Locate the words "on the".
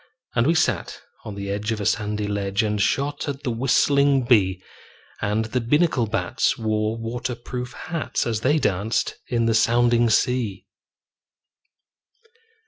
1.25-1.51